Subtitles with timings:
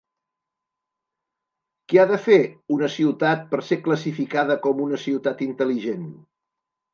[1.91, 2.37] Què ha de fer
[2.77, 6.11] una ciutat per ser classificada com una Ciutat Intel·ligent?